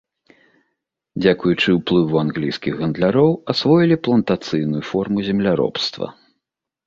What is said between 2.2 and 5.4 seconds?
англійскіх гандляроў асвоілі плантацыйную форму